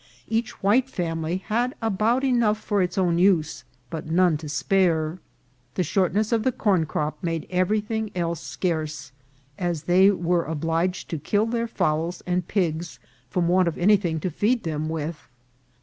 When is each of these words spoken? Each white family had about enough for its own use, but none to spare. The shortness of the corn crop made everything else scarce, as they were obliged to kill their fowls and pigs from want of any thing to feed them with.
Each 0.27 0.63
white 0.63 0.89
family 0.89 1.43
had 1.45 1.75
about 1.79 2.23
enough 2.23 2.57
for 2.57 2.81
its 2.81 2.97
own 2.97 3.19
use, 3.19 3.63
but 3.91 4.07
none 4.07 4.35
to 4.37 4.49
spare. 4.49 5.19
The 5.75 5.83
shortness 5.83 6.31
of 6.31 6.41
the 6.41 6.51
corn 6.51 6.87
crop 6.87 7.21
made 7.21 7.45
everything 7.51 8.09
else 8.15 8.41
scarce, 8.41 9.11
as 9.59 9.83
they 9.83 10.09
were 10.09 10.45
obliged 10.45 11.07
to 11.11 11.19
kill 11.19 11.45
their 11.45 11.67
fowls 11.67 12.23
and 12.25 12.47
pigs 12.47 12.97
from 13.29 13.47
want 13.47 13.67
of 13.67 13.77
any 13.77 13.95
thing 13.95 14.19
to 14.21 14.31
feed 14.31 14.63
them 14.63 14.89
with. 14.89 15.27